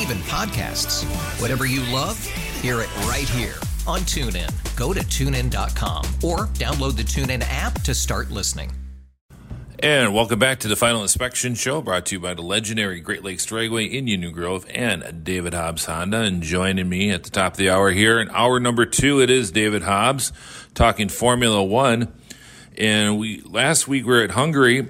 even 0.00 0.18
podcasts. 0.18 1.04
Whatever 1.40 1.66
you 1.66 1.80
love, 1.92 2.22
hear 2.60 2.80
it 2.80 2.96
right 3.06 3.28
here 3.28 3.54
on 3.86 4.00
TuneIn. 4.00 4.50
Go 4.76 4.92
to 4.92 5.00
tunein.com 5.00 6.04
or 6.22 6.46
download 6.54 6.96
the 6.96 7.02
TuneIn 7.02 7.44
app 7.48 7.80
to 7.82 7.94
start 7.94 8.30
listening. 8.30 8.72
And 9.80 10.14
welcome 10.14 10.38
back 10.38 10.60
to 10.60 10.68
the 10.68 10.76
Final 10.76 11.02
Inspection 11.02 11.54
Show, 11.54 11.82
brought 11.82 12.06
to 12.06 12.14
you 12.14 12.20
by 12.20 12.32
the 12.32 12.40
legendary 12.40 13.00
Great 13.00 13.22
Lakes 13.22 13.44
Dragway 13.44 13.90
in 13.90 14.06
Union 14.06 14.32
Grove 14.32 14.64
and 14.72 15.22
David 15.24 15.52
Hobbs 15.52 15.84
Honda. 15.84 16.22
And 16.22 16.42
joining 16.42 16.88
me 16.88 17.10
at 17.10 17.24
the 17.24 17.30
top 17.30 17.52
of 17.52 17.58
the 17.58 17.68
hour 17.68 17.90
here, 17.90 18.18
in 18.18 18.30
hour 18.30 18.58
number 18.60 18.86
two, 18.86 19.20
it 19.20 19.28
is 19.28 19.50
David 19.50 19.82
Hobbs 19.82 20.32
talking 20.72 21.10
Formula 21.10 21.62
One. 21.62 22.14
And 22.78 23.18
we 23.18 23.42
last 23.42 23.86
week 23.86 24.06
we 24.06 24.12
were 24.14 24.22
at 24.22 24.30
Hungary, 24.30 24.88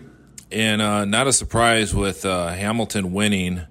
and 0.53 0.81
uh, 0.81 1.05
not 1.07 1.27
a 1.27 1.33
surprise 1.33 1.93
with 1.93 2.25
uh, 2.25 2.49
Hamilton 2.49 3.13
winning. 3.13 3.63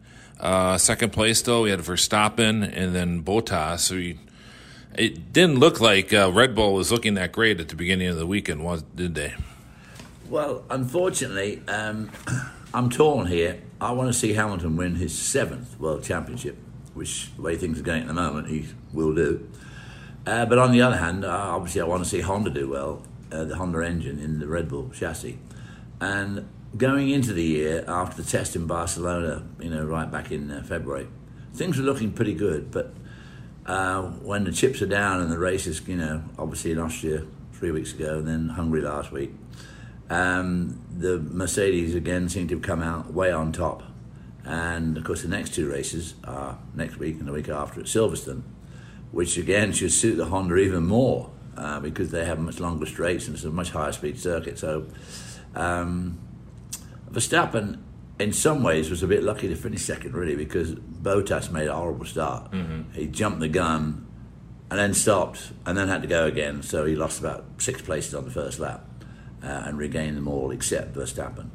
Uh, 0.43 0.77
second 0.77 1.13
place 1.13 1.41
though, 1.41 1.63
we 1.63 1.69
had 1.69 1.79
Verstappen 1.79 2.69
and 2.75 2.93
then 2.93 3.23
Bottas. 3.23 3.79
So 3.79 3.95
we, 3.95 4.19
it 4.93 5.31
didn't 5.31 5.59
look 5.59 5.79
like 5.79 6.13
uh, 6.13 6.29
Red 6.33 6.53
Bull 6.53 6.73
was 6.73 6.91
looking 6.91 7.13
that 7.13 7.31
great 7.31 7.61
at 7.61 7.69
the 7.69 7.77
beginning 7.77 8.09
of 8.09 8.17
the 8.17 8.27
weekend, 8.27 8.61
was 8.61 8.83
did 8.83 9.15
they? 9.15 9.35
Well, 10.29 10.65
unfortunately, 10.69 11.61
um, 11.69 12.11
I'm 12.73 12.89
torn 12.89 13.27
here. 13.27 13.61
I 13.79 13.93
want 13.93 14.11
to 14.11 14.13
see 14.13 14.33
Hamilton 14.33 14.75
win 14.75 14.95
his 14.95 15.17
seventh 15.17 15.79
World 15.79 16.03
Championship, 16.03 16.57
which 16.93 17.33
the 17.37 17.41
way 17.41 17.55
things 17.55 17.79
are 17.79 17.83
going 17.83 18.01
at 18.01 18.07
the 18.07 18.13
moment, 18.13 18.49
he 18.49 18.67
will 18.91 19.15
do. 19.15 19.49
Uh, 20.27 20.45
but 20.45 20.57
on 20.57 20.73
the 20.73 20.81
other 20.81 20.97
hand, 20.97 21.23
uh, 21.23 21.29
obviously, 21.29 21.79
I 21.79 21.85
want 21.85 22.03
to 22.03 22.09
see 22.09 22.19
Honda 22.19 22.49
do 22.49 22.69
well 22.69 23.01
uh, 23.31 23.45
the 23.45 23.55
Honda 23.55 23.79
engine 23.79 24.19
in 24.19 24.39
the 24.39 24.47
Red 24.47 24.67
Bull 24.67 24.89
chassis. 24.93 25.39
And 26.01 26.49
going 26.75 27.09
into 27.09 27.33
the 27.33 27.43
year 27.43 27.83
after 27.87 28.21
the 28.21 28.27
test 28.27 28.55
in 28.55 28.67
Barcelona, 28.67 29.43
you 29.59 29.69
know, 29.69 29.85
right 29.85 30.09
back 30.11 30.31
in 30.31 30.49
uh, 30.49 30.63
February, 30.63 31.07
things 31.53 31.77
were 31.77 31.83
looking 31.83 32.11
pretty 32.11 32.33
good. 32.33 32.71
But 32.71 32.93
uh, 33.65 34.01
when 34.01 34.43
the 34.43 34.51
chips 34.51 34.81
are 34.81 34.87
down 34.87 35.21
and 35.21 35.31
the 35.31 35.37
races, 35.37 35.81
you 35.87 35.95
know, 35.95 36.23
obviously 36.37 36.71
in 36.71 36.79
Austria 36.79 37.23
three 37.53 37.71
weeks 37.71 37.93
ago 37.93 38.19
and 38.19 38.27
then 38.27 38.49
Hungary 38.49 38.81
last 38.81 39.11
week, 39.11 39.31
um, 40.09 40.81
the 40.95 41.19
Mercedes 41.19 41.95
again 41.95 42.27
seem 42.29 42.47
to 42.49 42.55
have 42.55 42.63
come 42.63 42.81
out 42.81 43.13
way 43.13 43.31
on 43.31 43.51
top. 43.51 43.83
And 44.45 44.97
of 44.97 45.03
course, 45.05 45.21
the 45.21 45.29
next 45.29 45.53
two 45.53 45.69
races 45.69 46.15
are 46.25 46.57
next 46.75 46.97
week 46.97 47.19
and 47.19 47.27
the 47.27 47.31
week 47.31 47.47
after 47.47 47.79
at 47.79 47.85
Silverstone, 47.85 48.41
which 49.11 49.37
again 49.37 49.71
should 49.71 49.93
suit 49.93 50.15
the 50.15 50.25
Honda 50.25 50.57
even 50.57 50.85
more 50.85 51.31
uh, 51.55 51.79
because 51.79 52.11
they 52.11 52.25
have 52.25 52.39
much 52.39 52.59
longer 52.59 52.85
straights 52.85 53.27
and 53.27 53.35
it's 53.35 53.45
a 53.45 53.51
much 53.51 53.69
higher 53.69 53.93
speed 53.93 54.19
circuit. 54.19 54.59
So 54.59 54.87
um, 55.55 56.19
Verstappen, 57.13 57.79
in 58.19 58.33
some 58.33 58.63
ways, 58.63 58.89
was 58.89 59.03
a 59.03 59.07
bit 59.07 59.23
lucky 59.23 59.47
to 59.47 59.55
finish 59.55 59.83
second, 59.83 60.13
really, 60.13 60.35
because 60.35 60.73
Bottas 60.75 61.51
made 61.51 61.67
a 61.67 61.75
horrible 61.75 62.05
start. 62.05 62.51
Mm-hmm. 62.51 62.91
He 62.93 63.07
jumped 63.07 63.39
the 63.39 63.47
gun 63.47 64.07
and 64.69 64.79
then 64.79 64.93
stopped 64.93 65.51
and 65.65 65.77
then 65.77 65.87
had 65.87 66.01
to 66.01 66.07
go 66.07 66.25
again. 66.25 66.63
So 66.63 66.85
he 66.85 66.95
lost 66.95 67.19
about 67.19 67.45
six 67.59 67.81
places 67.81 68.15
on 68.15 68.25
the 68.25 68.31
first 68.31 68.59
lap 68.59 68.83
uh, 69.43 69.63
and 69.65 69.77
regained 69.77 70.17
them 70.17 70.27
all 70.27 70.51
except 70.51 70.93
Verstappen. 70.93 71.49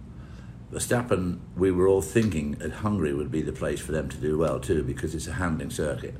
Verstappen, 0.72 1.40
we 1.56 1.72
were 1.72 1.88
all 1.88 2.02
thinking 2.02 2.52
that 2.52 2.70
Hungary 2.70 3.14
would 3.14 3.30
be 3.30 3.42
the 3.42 3.52
place 3.52 3.80
for 3.80 3.92
them 3.92 4.08
to 4.10 4.16
do 4.18 4.38
well 4.38 4.60
too, 4.60 4.84
because 4.84 5.14
it's 5.14 5.26
a 5.26 5.32
handling 5.32 5.70
circuit, 5.70 6.14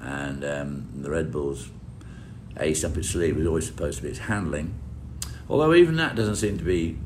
and 0.00 0.44
um, 0.44 0.88
the 1.02 1.10
Red 1.10 1.30
Bulls 1.30 1.70
ace 2.58 2.82
up 2.82 2.96
its 2.96 3.10
sleeve 3.10 3.36
was 3.36 3.46
always 3.46 3.66
supposed 3.66 3.98
to 3.98 4.02
be 4.02 4.08
its 4.08 4.20
handling. 4.20 4.74
Although 5.48 5.74
even 5.74 5.96
that 5.96 6.16
doesn't 6.16 6.36
seem 6.36 6.56
to 6.56 6.64
be 6.64 6.96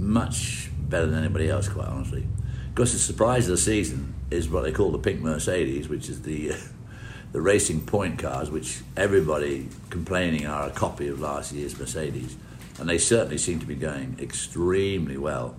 much 0.00 0.70
better 0.88 1.06
than 1.06 1.20
anybody 1.24 1.48
else, 1.48 1.68
quite 1.68 1.88
honestly. 1.88 2.26
Because 2.74 2.92
the 2.92 2.98
surprise 2.98 3.46
of 3.46 3.52
the 3.52 3.58
season 3.58 4.14
is 4.30 4.48
what 4.48 4.62
they 4.62 4.72
call 4.72 4.90
the 4.90 4.98
pink 4.98 5.20
Mercedes, 5.20 5.88
which 5.88 6.08
is 6.08 6.22
the 6.22 6.52
uh, 6.52 6.56
the 7.32 7.40
racing 7.40 7.82
point 7.82 8.18
cars, 8.18 8.50
which 8.50 8.80
everybody 8.96 9.68
complaining 9.88 10.46
are 10.46 10.68
a 10.68 10.70
copy 10.70 11.06
of 11.08 11.20
last 11.20 11.52
year's 11.52 11.78
Mercedes, 11.78 12.36
and 12.78 12.88
they 12.88 12.98
certainly 12.98 13.38
seem 13.38 13.60
to 13.60 13.66
be 13.66 13.76
going 13.76 14.16
extremely 14.20 15.16
well. 15.16 15.54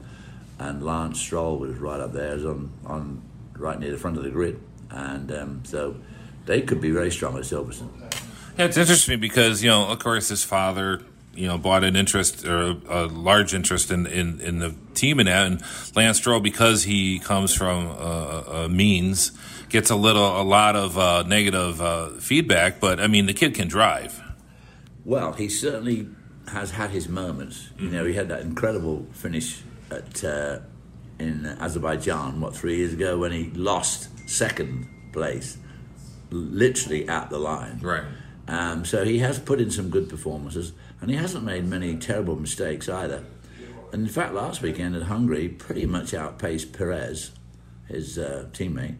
And 0.60 0.84
Lance 0.84 1.20
Stroll 1.20 1.58
was 1.58 1.78
right 1.78 2.00
up 2.00 2.14
there, 2.14 2.34
on 2.34 2.72
on 2.86 3.22
right 3.58 3.80
near 3.80 3.92
the 3.92 3.98
front 3.98 4.18
of 4.18 4.24
the 4.24 4.30
grid, 4.30 4.60
and 4.90 5.32
um, 5.32 5.62
so 5.64 5.96
they 6.46 6.62
could 6.62 6.82
be 6.82 6.92
very 6.92 7.12
strong 7.12 7.38
at 7.38 7.44
Silverstone. 7.44 7.90
Yeah, 8.58 8.66
it's 8.66 8.78
interesting 8.78 9.20
because 9.20 9.64
you 9.64 9.70
know, 9.70 9.88
of 9.88 10.00
course, 10.00 10.30
his 10.30 10.44
father, 10.44 11.02
you 11.34 11.48
know, 11.48 11.58
bought 11.58 11.84
an 11.84 11.96
interest 11.96 12.46
or 12.46 12.76
a 12.90 13.06
large 13.06 13.54
interest 13.54 13.92
in 13.92 14.06
in, 14.06 14.40
in 14.42 14.60
the 14.60 14.76
team 14.94 15.20
in 15.20 15.28
that, 15.28 15.48
and 15.48 15.62
Lance 15.96 16.18
Stroll, 16.18 16.40
because 16.40 16.84
he 16.84 17.20
comes 17.20 17.54
from 17.54 17.88
uh, 17.88 18.44
uh, 18.66 18.68
means, 18.70 19.32
gets 19.70 19.90
a 19.90 19.96
little, 19.96 20.42
a 20.42 20.44
lot 20.44 20.76
of 20.76 20.98
uh, 20.98 21.24
negative 21.24 21.82
uh, 21.82 22.10
feedback. 22.20 22.80
But 22.80 23.00
I 23.00 23.08
mean, 23.08 23.26
the 23.26 23.34
kid 23.34 23.56
can 23.56 23.68
drive. 23.68 24.22
Well, 25.06 25.34
he 25.34 25.50
certainly 25.50 26.08
has 26.50 26.72
had 26.72 26.90
his 26.90 27.08
moments. 27.08 27.70
You 27.80 27.90
know, 27.90 28.06
he 28.06 28.14
had 28.14 28.28
that 28.30 28.42
incredible 28.42 29.08
finish 29.14 29.64
at 29.90 30.24
uh, 30.24 30.60
in 31.18 31.46
Azerbaijan, 31.46 32.42
what 32.42 32.56
three 32.56 32.78
years 32.78 32.94
ago, 32.94 33.18
when 33.20 33.32
he 33.32 33.52
lost 33.52 34.10
second 34.30 34.88
place, 35.14 35.58
literally 36.30 37.08
at 37.08 37.30
the 37.30 37.38
line. 37.38 37.80
Right. 37.82 38.04
Um, 38.48 38.86
so 38.86 39.06
he 39.06 39.20
has 39.20 39.40
put 39.40 39.62
in 39.62 39.72
some 39.72 39.90
good 39.90 40.10
performances, 40.10 40.74
and 41.02 41.10
he 41.10 41.18
hasn't 41.18 41.44
made 41.44 41.66
many 41.66 41.98
terrible 41.98 42.36
mistakes 42.36 42.88
either. 42.88 43.24
And 43.92 44.04
in 44.04 44.08
fact, 44.08 44.34
last 44.34 44.62
weekend 44.62 44.96
at 44.96 45.04
Hungary, 45.04 45.50
pretty 45.50 45.86
much 45.86 46.14
outpaced 46.14 46.72
Perez, 46.72 47.32
his 47.88 48.18
uh, 48.18 48.48
teammate, 48.54 48.96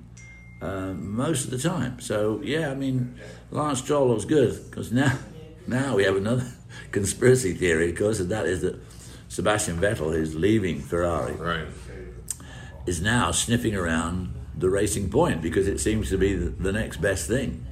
uh, 0.62 0.94
most 0.94 1.46
of 1.46 1.52
the 1.52 1.58
time. 1.58 2.00
So 2.02 2.42
yeah, 2.44 2.72
I 2.72 2.76
mean, 2.76 3.16
Lance 3.52 3.80
Stroll 3.80 4.10
looks 4.10 4.26
good 4.26 4.70
because 4.70 4.92
now, 4.92 5.18
now 5.68 5.96
we 5.96 6.04
have 6.04 6.18
another 6.18 6.52
conspiracy 6.92 7.54
theory, 7.54 7.92
of 7.92 7.98
course, 7.98 8.20
and 8.20 8.30
that 8.30 8.46
is 8.46 8.62
that 8.62 8.82
Sebastian 9.30 9.78
Vettel, 9.78 10.14
who's 10.14 10.36
leaving 10.36 10.82
Ferrari, 10.82 11.34
right. 11.34 11.68
is 12.86 13.02
now 13.02 13.32
sniffing 13.32 13.76
around 13.76 14.36
the 14.58 14.70
racing 14.70 15.10
point 15.10 15.42
because 15.42 15.68
it 15.68 15.80
seems 15.80 16.10
to 16.10 16.18
be 16.18 16.36
the, 16.36 16.50
the 16.50 16.72
next 16.74 16.98
best 16.98 17.28
thing. 17.28 17.66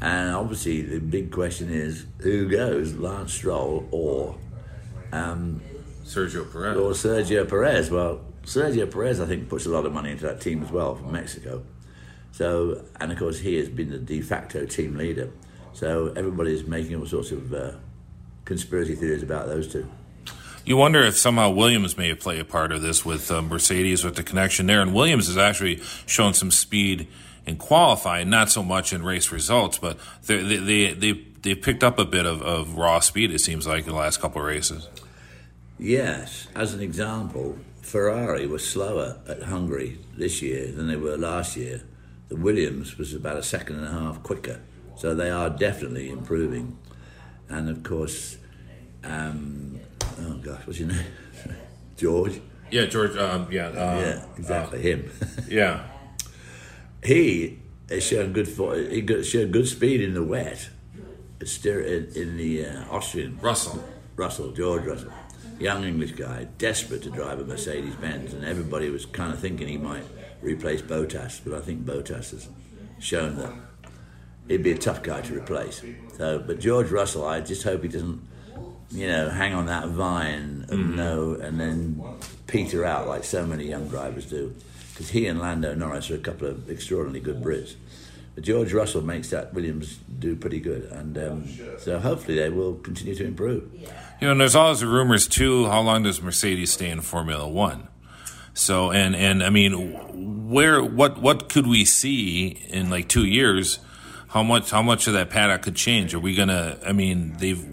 And 0.00 0.34
obviously, 0.34 0.82
the 0.82 0.98
big 0.98 1.30
question 1.30 1.70
is 1.70 2.06
who 2.18 2.48
goes, 2.48 2.94
Lance 2.94 3.34
Stroll 3.34 3.86
or 3.90 4.36
um, 5.12 5.60
Sergio 6.04 6.50
Perez? 6.50 6.76
Or 6.76 6.92
Sergio 6.92 7.48
Perez. 7.48 7.90
Well, 7.90 8.20
Sergio 8.44 8.90
Perez, 8.90 9.20
I 9.20 9.26
think, 9.26 9.48
puts 9.48 9.66
a 9.66 9.68
lot 9.68 9.84
of 9.84 9.92
money 9.92 10.12
into 10.12 10.24
that 10.24 10.40
team 10.40 10.62
as 10.62 10.70
well 10.70 10.94
from 10.94 11.12
Mexico. 11.12 11.62
So, 12.32 12.84
and 12.98 13.12
of 13.12 13.18
course, 13.18 13.38
he 13.40 13.56
has 13.56 13.68
been 13.68 13.90
the 13.90 13.98
de 13.98 14.22
facto 14.22 14.64
team 14.64 14.96
leader. 14.96 15.30
So 15.72 16.12
everybody's 16.16 16.66
making 16.66 16.96
all 16.96 17.06
sorts 17.06 17.32
of 17.32 17.52
uh, 17.52 17.72
conspiracy 18.44 18.94
theories 18.94 19.22
about 19.22 19.46
those 19.46 19.70
two. 19.70 19.88
You 20.64 20.76
wonder 20.76 21.02
if 21.02 21.16
somehow 21.16 21.50
Williams 21.50 21.96
may 21.96 22.14
play 22.14 22.38
a 22.38 22.44
part 22.44 22.70
of 22.72 22.82
this 22.82 23.04
with 23.04 23.30
uh, 23.30 23.42
Mercedes, 23.42 24.04
with 24.04 24.16
the 24.16 24.22
connection 24.22 24.66
there. 24.66 24.82
And 24.82 24.94
Williams 24.94 25.26
has 25.26 25.38
actually 25.38 25.80
shown 26.06 26.34
some 26.34 26.50
speed 26.50 27.08
in 27.46 27.56
qualifying, 27.56 28.30
not 28.30 28.50
so 28.50 28.62
much 28.62 28.92
in 28.92 29.02
race 29.02 29.32
results, 29.32 29.78
but 29.78 29.98
they 30.26 30.42
they 30.42 30.92
they 30.92 31.12
they 31.42 31.54
picked 31.54 31.82
up 31.82 31.98
a 31.98 32.04
bit 32.04 32.26
of, 32.26 32.42
of 32.42 32.76
raw 32.76 33.00
speed. 33.00 33.30
It 33.32 33.40
seems 33.40 33.66
like 33.66 33.84
in 33.84 33.90
the 33.90 33.96
last 33.96 34.20
couple 34.20 34.40
of 34.42 34.46
races. 34.46 34.88
Yes, 35.78 36.46
as 36.54 36.74
an 36.74 36.80
example, 36.80 37.58
Ferrari 37.80 38.46
was 38.46 38.68
slower 38.68 39.18
at 39.26 39.44
Hungary 39.44 39.98
this 40.16 40.42
year 40.42 40.70
than 40.70 40.88
they 40.88 40.96
were 40.96 41.16
last 41.16 41.56
year. 41.56 41.82
The 42.28 42.36
Williams 42.36 42.98
was 42.98 43.14
about 43.14 43.36
a 43.36 43.42
second 43.42 43.76
and 43.76 43.86
a 43.86 43.90
half 43.90 44.22
quicker, 44.22 44.60
so 44.96 45.14
they 45.14 45.30
are 45.30 45.50
definitely 45.50 46.10
improving. 46.10 46.76
and 47.48 47.68
of 47.68 47.82
course, 47.82 48.36
um, 49.02 49.80
oh 50.20 50.34
gosh, 50.34 50.66
what's 50.66 50.78
your 50.78 50.88
name? 50.88 51.06
George. 51.96 52.40
Yeah, 52.70 52.86
George. 52.86 53.16
Um, 53.16 53.48
yeah. 53.50 53.68
Uh, 53.68 53.98
yeah, 54.00 54.24
exactly 54.36 54.82
him. 54.82 55.10
Yeah. 55.48 55.86
he 57.02 57.58
has 57.88 58.02
shown 58.02 58.32
good 58.32 58.48
for 58.48 58.76
he 58.76 59.00
got, 59.00 59.24
showed 59.24 59.52
good 59.52 59.68
speed 59.68 60.00
in 60.00 60.14
the 60.14 60.24
wet. 60.24 60.70
In, 61.64 62.12
in 62.14 62.36
the 62.36 62.66
uh, 62.66 62.84
Austrian 62.90 63.38
Russell. 63.40 63.82
Russell 64.20 64.52
George 64.52 64.84
Russell, 64.84 65.12
young 65.58 65.82
English 65.82 66.12
guy, 66.12 66.46
desperate 66.58 67.02
to 67.04 67.10
drive 67.10 67.40
a 67.40 67.44
Mercedes 67.44 67.94
Benz, 67.94 68.34
and 68.34 68.44
everybody 68.44 68.90
was 68.90 69.06
kind 69.06 69.32
of 69.32 69.38
thinking 69.38 69.66
he 69.66 69.78
might 69.78 70.04
replace 70.42 70.82
Bottas, 70.82 71.40
but 71.42 71.54
I 71.54 71.60
think 71.62 71.86
Bottas 71.86 72.32
has 72.32 72.46
shown 72.98 73.36
that 73.36 73.50
he'd 74.46 74.62
be 74.62 74.72
a 74.72 74.78
tough 74.78 75.02
guy 75.02 75.22
to 75.22 75.34
replace. 75.34 75.82
So, 76.18 76.38
but 76.38 76.60
George 76.60 76.90
Russell, 76.90 77.24
I 77.24 77.40
just 77.40 77.62
hope 77.62 77.82
he 77.82 77.88
doesn't, 77.88 78.20
you 78.90 79.06
know, 79.06 79.30
hang 79.30 79.54
on 79.54 79.64
that 79.66 79.88
vine 79.88 80.66
and 80.68 80.96
no, 80.96 81.32
and 81.32 81.58
then 81.58 82.02
peter 82.46 82.84
out 82.84 83.08
like 83.08 83.24
so 83.24 83.46
many 83.46 83.64
young 83.64 83.88
drivers 83.88 84.26
do, 84.26 84.54
because 84.92 85.10
he 85.10 85.26
and 85.26 85.40
Lando 85.40 85.74
Norris 85.74 86.10
are 86.10 86.16
a 86.16 86.18
couple 86.18 86.48
of 86.48 86.68
extraordinarily 86.70 87.20
good 87.20 87.42
Brits. 87.42 87.74
But 88.34 88.44
George 88.44 88.72
Russell 88.72 89.02
makes 89.02 89.30
that 89.30 89.52
Williams 89.54 89.98
do 90.18 90.36
pretty 90.36 90.60
good, 90.60 90.84
and 90.92 91.18
um, 91.18 91.48
so 91.78 91.98
hopefully 91.98 92.36
they 92.36 92.48
will 92.48 92.74
continue 92.74 93.14
to 93.14 93.24
improve. 93.24 93.72
You 93.74 94.26
know, 94.26 94.32
and 94.32 94.40
there's 94.40 94.54
always 94.54 94.80
the 94.80 94.86
rumors 94.86 95.26
too. 95.26 95.66
How 95.66 95.80
long 95.80 96.04
does 96.04 96.22
Mercedes 96.22 96.72
stay 96.72 96.90
in 96.90 97.00
Formula 97.00 97.48
One? 97.48 97.88
So, 98.54 98.92
and 98.92 99.16
and 99.16 99.42
I 99.42 99.50
mean, 99.50 100.48
where 100.48 100.82
what 100.82 101.20
what 101.20 101.48
could 101.48 101.66
we 101.66 101.84
see 101.84 102.48
in 102.68 102.90
like 102.90 103.08
two 103.08 103.24
years? 103.24 103.78
How 104.28 104.42
much 104.42 104.70
how 104.70 104.82
much 104.82 105.06
of 105.06 105.14
that 105.14 105.30
paddock 105.30 105.62
could 105.62 105.76
change? 105.76 106.14
Are 106.14 106.20
we 106.20 106.34
gonna? 106.34 106.78
I 106.86 106.92
mean, 106.92 107.36
they've 107.38 107.64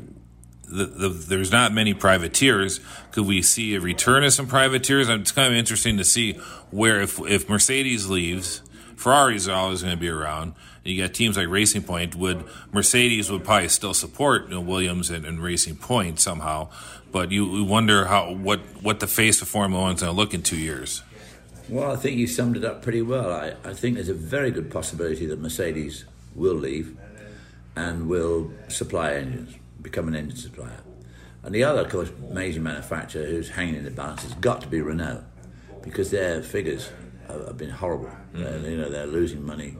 the, 0.67 0.85
the, 0.85 1.09
there's 1.09 1.51
not 1.51 1.73
many 1.73 1.93
privateers. 1.93 2.79
Could 3.11 3.25
we 3.25 3.41
see 3.41 3.75
a 3.75 3.79
return 3.79 4.23
of 4.23 4.33
some 4.33 4.47
privateers? 4.47 5.09
It's 5.09 5.31
kind 5.31 5.51
of 5.51 5.57
interesting 5.57 5.97
to 5.97 6.03
see 6.03 6.33
where 6.71 7.01
if 7.01 7.19
if 7.21 7.49
Mercedes 7.49 8.09
leaves, 8.09 8.61
Ferraris 8.95 9.47
always 9.47 9.81
going 9.81 9.95
to 9.95 9.99
be 9.99 10.09
around. 10.09 10.53
You 10.83 11.01
got 11.03 11.13
teams 11.13 11.37
like 11.37 11.49
Racing 11.49 11.83
Point. 11.83 12.15
Would 12.15 12.45
Mercedes 12.71 13.29
would 13.29 13.43
probably 13.43 13.67
still 13.69 13.93
support 13.93 14.45
you 14.45 14.55
know, 14.55 14.61
Williams 14.61 15.09
and, 15.09 15.25
and 15.25 15.41
Racing 15.41 15.75
Point 15.75 16.19
somehow, 16.19 16.69
but 17.11 17.31
you, 17.31 17.45
you 17.57 17.63
wonder 17.65 18.05
how 18.05 18.33
what 18.33 18.59
what 18.81 18.99
the 18.99 19.07
face 19.07 19.41
of 19.41 19.47
Formula 19.47 19.83
One 19.83 19.95
is 19.95 20.01
going 20.01 20.13
to 20.13 20.17
look 20.17 20.33
in 20.33 20.43
two 20.43 20.57
years. 20.57 21.03
Well, 21.69 21.91
I 21.91 21.97
think 21.97 22.17
you 22.17 22.27
summed 22.27 22.55
it 22.55 22.63
up 22.63 22.81
pretty 22.81 23.01
well. 23.01 23.31
I, 23.31 23.53
I 23.65 23.73
think 23.73 23.95
there's 23.95 24.07
a 24.07 24.13
very 24.13 24.51
good 24.51 24.71
possibility 24.71 25.25
that 25.25 25.39
Mercedes 25.39 26.05
will 26.33 26.55
leave 26.55 26.95
and 27.75 28.07
will 28.07 28.51
supply 28.69 29.13
engines, 29.13 29.55
become 29.81 30.07
an 30.07 30.15
engine 30.15 30.37
supplier. 30.37 30.81
And 31.43 31.53
the 31.53 31.63
other, 31.63 31.81
of 31.81 31.89
course, 31.89 32.09
major 32.31 32.59
manufacturer 32.59 33.25
who's 33.25 33.49
hanging 33.49 33.75
in 33.75 33.85
the 33.85 33.91
balance 33.91 34.23
has 34.23 34.33
got 34.35 34.61
to 34.61 34.67
be 34.67 34.81
Renault, 34.81 35.23
because 35.81 36.11
their 36.11 36.41
figures 36.41 36.89
have, 37.27 37.45
have 37.47 37.57
been 37.57 37.69
horrible. 37.69 38.11
Uh, 38.35 38.39
you 38.39 38.77
know, 38.77 38.89
they're 38.89 39.07
losing 39.07 39.45
money, 39.45 39.77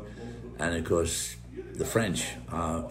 and 0.59 0.75
of 0.75 0.85
course, 0.85 1.35
the 1.73 1.85
French 1.85 2.29
are 2.51 2.89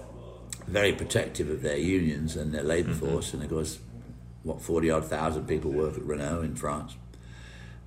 very 0.66 0.92
protective 0.92 1.48
of 1.48 1.62
their 1.62 1.78
unions 1.78 2.36
and 2.36 2.52
their 2.52 2.62
labour 2.62 2.92
force, 2.92 3.32
and 3.32 3.42
of 3.42 3.48
course, 3.48 3.78
what 4.42 4.60
forty 4.60 4.90
odd 4.90 5.06
thousand 5.06 5.46
people 5.46 5.70
work 5.70 5.96
at 5.96 6.02
Renault 6.02 6.42
in 6.42 6.54
France. 6.54 6.96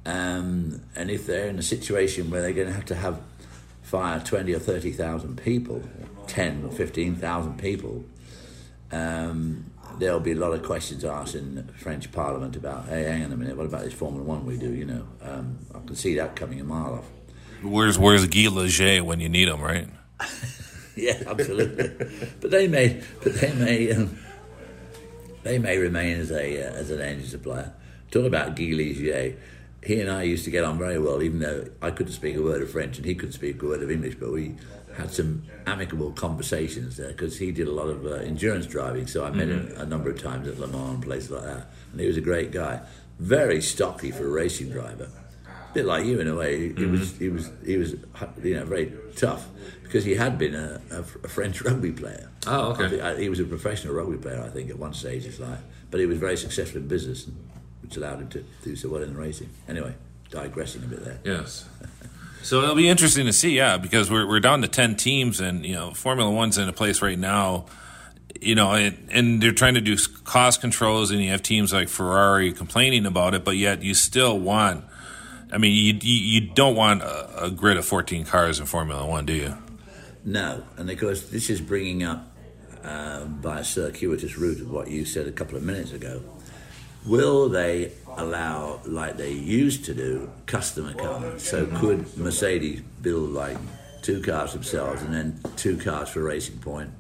Um, 0.06 0.82
and 0.96 1.12
if 1.12 1.26
they're 1.28 1.48
in 1.48 1.60
a 1.60 1.64
situation 1.64 2.32
where 2.32 2.42
they're 2.42 2.54
going 2.54 2.68
to 2.68 2.74
have 2.74 2.86
to 2.86 2.96
have 2.96 3.22
fire 3.84 4.20
20 4.20 4.54
or 4.54 4.60
30,000 4.60 5.38
people, 5.38 5.84
10 6.28 6.66
or 6.66 6.72
15,000 6.72 7.58
people, 7.58 8.04
um, 8.92 9.72
there'll 9.98 10.20
be 10.20 10.32
a 10.32 10.36
lot 10.36 10.54
of 10.54 10.64
questions 10.64 11.04
asked 11.04 11.36
in 11.36 11.56
the 11.56 11.64
French 11.74 12.12
Parliament 12.12 12.56
about, 12.56 12.88
hey, 12.88 13.04
hang 13.04 13.24
on 13.26 13.32
a 13.32 13.38
minute, 13.38 13.58
what 13.58 13.66
about 13.66 13.84
this 13.84 13.94
Formula 13.94 14.24
One 14.24 14.46
we 14.46 14.58
do, 14.58 14.74
you 14.74 14.86
know? 14.86 15.08
Um, 15.22 15.60
I 15.74 15.80
can 15.86 15.96
see 15.96 16.16
that 16.16 16.36
coming 16.36 16.60
a 16.60 16.64
mile 16.64 16.96
off. 16.96 17.06
Where's 17.62 18.00
Where's 18.00 18.26
Guy 18.28 18.48
Ligier 18.48 19.02
when 19.02 19.20
you 19.20 19.28
need 19.28 19.50
him, 19.50 19.62
right? 19.62 19.88
yeah, 20.96 21.22
absolutely. 21.28 21.90
but 22.40 22.52
they 22.52 22.68
may, 22.68 23.02
but 23.22 23.34
they 23.36 23.54
may, 23.54 23.92
um, 23.92 24.18
they 25.44 25.60
may 25.60 25.78
remain 25.78 26.20
as 26.20 26.32
a 26.32 26.68
uh, 26.68 26.74
as 26.74 26.90
an 26.90 27.02
engine 27.02 27.28
supplier. 27.28 27.74
Talk 28.12 28.26
about 28.26 28.56
Guy 28.56 28.72
Ligier. 28.72 29.36
He 29.84 30.00
and 30.00 30.10
I 30.10 30.24
used 30.24 30.46
to 30.46 30.52
get 30.52 30.64
on 30.64 30.78
very 30.78 31.00
well, 31.00 31.22
even 31.22 31.40
though 31.40 31.66
I 31.82 31.92
couldn't 31.92 32.14
speak 32.14 32.36
a 32.36 32.42
word 32.42 32.62
of 32.62 32.72
French 32.72 32.98
and 32.98 33.06
he 33.06 33.16
couldn't 33.16 33.34
speak 33.34 33.62
a 33.62 33.66
word 33.66 33.84
of 33.84 33.92
English. 33.92 34.16
But 34.16 34.32
we 34.32 34.56
had 35.00 35.12
some 35.12 35.44
amicable 35.66 36.12
conversations 36.12 36.98
there 36.98 37.10
because 37.10 37.38
he 37.40 37.52
did 37.52 37.68
a 37.68 37.72
lot 37.72 37.88
of 37.88 38.06
uh, 38.06 38.10
endurance 38.16 38.66
driving. 38.66 39.08
So 39.08 39.24
I 39.26 39.32
met 39.32 39.48
him 39.48 39.74
a 39.78 39.86
number 39.86 40.10
of 40.10 40.22
times 40.22 40.48
at 40.48 40.60
Le 40.60 40.68
Mans 40.68 40.96
and 40.96 41.04
places 41.04 41.32
like 41.32 41.44
that. 41.44 41.68
And 41.92 42.00
he 42.02 42.08
was 42.08 42.18
a 42.18 42.22
great 42.22 42.52
guy, 42.52 42.82
very 43.20 43.62
stocky 43.62 44.12
for 44.12 44.26
a 44.26 44.30
racing 44.30 44.70
driver. 44.70 45.10
A 45.46 45.74
bit 45.74 45.86
like 45.86 46.06
you 46.06 46.20
in 46.20 46.28
a 46.28 46.36
way. 46.36 46.70
He, 46.70 46.74
he 46.74 46.86
was 46.86 47.18
he 47.18 47.30
was 47.30 47.52
he 47.66 47.78
was 47.78 47.96
you 48.44 48.56
know 48.56 48.66
very 48.66 48.92
tough 49.16 49.48
because 49.84 50.04
he 50.04 50.16
had 50.16 50.38
been 50.38 50.56
a, 50.56 50.82
a, 50.92 51.00
a 51.00 51.28
French 51.28 51.62
rugby 51.68 51.92
player. 51.92 52.30
Oh, 52.48 52.72
okay. 52.74 53.00
I 53.02 53.12
I- 53.14 53.20
he 53.20 53.30
was 53.30 53.40
a 53.40 53.44
professional 53.46 53.94
rugby 53.94 54.18
player, 54.18 54.42
I 54.44 54.50
think, 54.50 54.70
at 54.70 54.80
one 54.80 54.94
stage 54.94 55.26
of 55.26 55.32
his 55.32 55.40
life. 55.40 55.60
But 55.92 56.00
he 56.00 56.06
was 56.08 56.18
very 56.20 56.38
successful 56.38 56.82
in 56.82 56.88
business, 56.88 57.28
which 57.82 57.98
allowed 57.98 58.20
him 58.22 58.30
to 58.30 58.44
do 58.64 58.76
so 58.76 58.90
well 58.90 59.04
in 59.04 59.16
racing. 59.18 59.50
Anyway, 59.68 59.94
digressing 60.32 60.84
a 60.84 60.88
bit 60.88 61.04
there. 61.06 61.20
Yes. 61.24 61.66
So 62.42 62.62
it'll 62.64 62.76
be 62.76 62.88
interesting 62.88 63.26
to 63.26 63.34
see, 63.34 63.58
yeah, 63.58 63.78
because 63.78 64.10
we're 64.10 64.28
we're 64.28 64.40
down 64.40 64.62
to 64.62 64.68
ten 64.68 64.96
teams, 64.96 65.40
and 65.40 65.66
you 65.66 65.74
know 65.74 65.94
Formula 65.94 66.32
One's 66.32 66.58
in 66.58 66.70
a 66.70 66.74
place 66.74 67.02
right 67.02 67.20
now, 67.20 67.66
you 68.40 68.56
know, 68.56 68.74
and, 68.74 69.42
they're 69.42 69.52
trying 69.52 69.74
to 69.74 69.82
do 69.82 69.98
cost 70.24 70.62
controls, 70.62 71.12
and 71.12 71.22
you 71.22 71.32
have 71.32 71.44
teams 71.44 71.74
like 71.74 71.90
Ferrari 71.90 72.54
complaining 72.54 73.06
about 73.06 73.34
it, 73.34 73.44
but 73.44 73.58
yet 73.58 73.84
you 73.84 73.94
still 73.94 74.40
want. 74.40 74.86
I 75.52 75.58
mean, 75.58 75.74
you 75.74 76.00
you, 76.02 76.42
you 76.42 76.50
don't 76.54 76.76
want 76.76 77.02
a, 77.02 77.46
a 77.46 77.52
grid 77.52 77.78
of 77.78 77.86
fourteen 77.86 78.24
cars 78.24 78.60
in 78.60 78.66
Formula 78.66 79.06
One, 79.06 79.26
do 79.26 79.34
you? 79.34 79.58
No, 80.24 80.64
and 80.78 80.90
of 80.90 81.00
course, 81.00 81.30
this 81.30 81.50
is 81.50 81.60
bringing 81.60 82.04
up 82.04 82.32
um, 82.84 83.42
by 83.42 83.60
a 83.60 83.64
circuitous 83.64 84.38
route 84.38 84.62
of 84.62 84.72
what 84.72 84.90
you 84.90 85.06
said 85.06 85.28
a 85.28 85.32
couple 85.32 85.58
of 85.58 85.64
minutes 85.64 85.92
ago. 85.92 86.22
Will 87.06 87.50
they 87.50 87.92
allow, 88.18 88.80
like 88.86 89.18
they 89.18 89.32
used 89.32 89.86
to 89.86 89.94
do, 89.94 90.30
customer 90.46 90.94
cars? 90.94 91.48
So 91.48 91.66
could 91.68 92.18
Mercedes 92.18 92.82
build 93.02 93.32
like 93.32 93.58
two 94.02 94.22
cars 94.22 94.54
themselves 94.54 95.02
and 95.02 95.14
then 95.14 95.40
two 95.56 95.78
cars 95.78 96.10
for 96.10 96.24
Racing 96.24 96.60
Point 96.60 96.92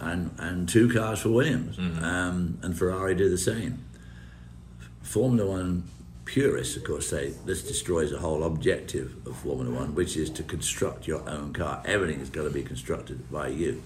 and, 0.00 0.30
and 0.38 0.68
two 0.68 0.88
cars 0.92 1.20
for 1.20 1.28
Williams 1.30 1.78
um, 2.02 2.58
and 2.62 2.76
Ferrari 2.76 3.14
do 3.14 3.28
the 3.28 3.38
same? 3.38 3.84
Formula 5.02 5.50
One 5.50 5.84
purists, 6.24 6.76
of 6.76 6.84
course, 6.84 7.08
say 7.08 7.34
this 7.44 7.62
destroys 7.62 8.12
the 8.12 8.18
whole 8.18 8.44
objective 8.44 9.26
of 9.26 9.36
Formula 9.36 9.74
One, 9.74 9.94
which 9.94 10.16
is 10.16 10.30
to 10.30 10.42
construct 10.44 11.06
your 11.06 11.28
own 11.28 11.52
car. 11.52 11.82
Everything 11.84 12.20
has 12.20 12.30
got 12.30 12.44
to 12.44 12.50
be 12.50 12.62
constructed 12.62 13.30
by 13.30 13.48
you. 13.48 13.82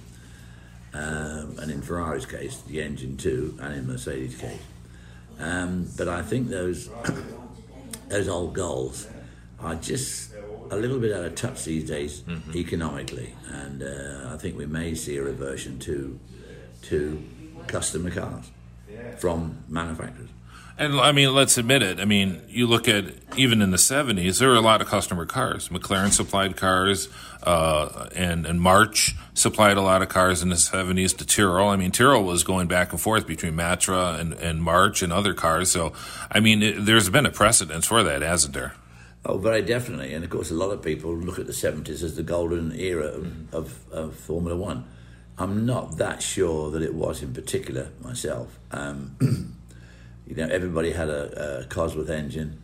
Um, 0.92 1.58
and 1.58 1.70
in 1.72 1.82
Ferrari's 1.82 2.26
case, 2.26 2.60
the 2.62 2.80
engine 2.80 3.16
too, 3.16 3.58
and 3.60 3.74
in 3.74 3.86
Mercedes' 3.86 4.36
case. 4.36 4.60
Um, 5.38 5.88
but 5.96 6.08
I 6.08 6.22
think 6.22 6.48
those 6.48 6.88
those 8.08 8.28
old 8.28 8.54
goals 8.54 9.06
are 9.60 9.74
just 9.76 10.32
a 10.70 10.76
little 10.76 10.98
bit 10.98 11.12
out 11.12 11.24
of 11.24 11.34
touch 11.34 11.64
these 11.64 11.84
days 11.88 12.22
economically, 12.54 13.34
and 13.48 13.82
uh, 13.82 14.32
I 14.32 14.36
think 14.38 14.56
we 14.56 14.66
may 14.66 14.94
see 14.94 15.16
a 15.16 15.22
reversion 15.22 15.78
to 15.80 16.18
to 16.82 17.22
customer 17.66 18.10
cars 18.10 18.50
from 19.18 19.64
manufacturers. 19.68 20.28
And 20.76 21.00
I 21.00 21.12
mean, 21.12 21.32
let's 21.32 21.56
admit 21.56 21.82
it. 21.82 22.00
I 22.00 22.04
mean, 22.04 22.42
you 22.48 22.66
look 22.66 22.88
at 22.88 23.04
even 23.36 23.62
in 23.62 23.70
the 23.70 23.76
'70s, 23.76 24.40
there 24.40 24.48
were 24.48 24.56
a 24.56 24.60
lot 24.60 24.80
of 24.80 24.88
customer 24.88 25.24
cars. 25.24 25.68
McLaren 25.68 26.10
supplied 26.10 26.56
cars, 26.56 27.08
uh, 27.44 28.08
and 28.14 28.44
and 28.44 28.60
March 28.60 29.14
supplied 29.34 29.76
a 29.76 29.82
lot 29.82 30.02
of 30.02 30.08
cars 30.08 30.42
in 30.42 30.48
the 30.48 30.56
'70s 30.56 31.16
to 31.18 31.26
Tyrrell. 31.26 31.68
I 31.68 31.76
mean, 31.76 31.92
Tyrrell 31.92 32.24
was 32.24 32.42
going 32.42 32.66
back 32.66 32.90
and 32.90 33.00
forth 33.00 33.24
between 33.24 33.54
Matra 33.54 34.18
and, 34.18 34.32
and 34.34 34.62
March 34.62 35.00
and 35.00 35.12
other 35.12 35.32
cars. 35.32 35.70
So, 35.70 35.92
I 36.28 36.40
mean, 36.40 36.60
it, 36.60 36.84
there's 36.84 37.08
been 37.08 37.26
a 37.26 37.30
precedence 37.30 37.86
for 37.86 38.02
that, 38.02 38.22
hasn't 38.22 38.54
there? 38.54 38.74
Oh, 39.24 39.38
very 39.38 39.62
definitely. 39.62 40.12
And 40.12 40.24
of 40.24 40.30
course, 40.30 40.50
a 40.50 40.54
lot 40.54 40.70
of 40.70 40.82
people 40.82 41.14
look 41.16 41.38
at 41.38 41.46
the 41.46 41.52
70s 41.52 42.02
as 42.02 42.16
the 42.16 42.22
golden 42.22 42.72
era 42.78 43.06
of, 43.06 43.54
of, 43.54 43.92
of 43.92 44.16
Formula 44.16 44.56
One. 44.56 44.84
I'm 45.38 45.64
not 45.64 45.96
that 45.96 46.22
sure 46.22 46.70
that 46.72 46.82
it 46.82 46.94
was 46.94 47.22
in 47.22 47.32
particular 47.32 47.88
myself. 48.02 48.58
Um, 48.70 49.56
you 50.26 50.34
know, 50.34 50.48
everybody 50.48 50.92
had 50.92 51.08
a, 51.08 51.62
a 51.62 51.64
Cosworth 51.66 52.10
engine, 52.10 52.62